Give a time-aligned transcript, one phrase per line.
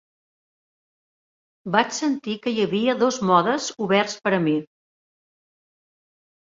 [1.75, 4.59] Vaig sentir que hi havia dos modes oberts per a mi.